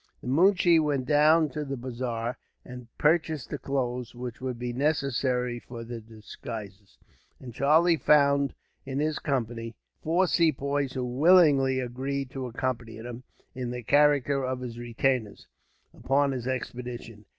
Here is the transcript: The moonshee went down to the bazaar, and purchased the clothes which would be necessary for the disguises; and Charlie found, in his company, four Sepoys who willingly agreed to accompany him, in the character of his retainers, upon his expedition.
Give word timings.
The 0.19 0.27
moonshee 0.27 0.79
went 0.79 1.05
down 1.05 1.49
to 1.49 1.63
the 1.63 1.77
bazaar, 1.77 2.39
and 2.65 2.87
purchased 2.97 3.51
the 3.51 3.59
clothes 3.59 4.15
which 4.15 4.41
would 4.41 4.57
be 4.57 4.73
necessary 4.73 5.59
for 5.59 5.83
the 5.83 6.01
disguises; 6.01 6.97
and 7.39 7.53
Charlie 7.53 7.97
found, 7.97 8.55
in 8.83 8.97
his 8.97 9.19
company, 9.19 9.75
four 10.01 10.25
Sepoys 10.25 10.93
who 10.93 11.05
willingly 11.05 11.79
agreed 11.79 12.31
to 12.31 12.47
accompany 12.47 12.95
him, 12.95 13.21
in 13.53 13.69
the 13.69 13.83
character 13.83 14.43
of 14.43 14.61
his 14.61 14.79
retainers, 14.79 15.47
upon 15.93 16.31
his 16.31 16.47
expedition. 16.47 17.25